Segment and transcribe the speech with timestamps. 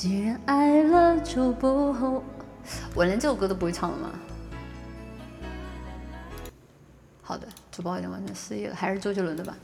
[0.00, 2.24] 既然爱了就不后，
[2.94, 4.10] 我连这首歌都不会唱了吗？
[7.20, 9.54] 好的，主播已经完全失忆了，还是周杰伦的吧。